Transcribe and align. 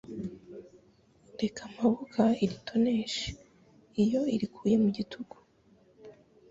Reka 1.41 1.61
mpabuka 1.73 2.23
iritoneshe:Iyo 2.43 4.21
irikuye 4.35 4.75
mu 4.83 4.89
gitugu 4.97 5.35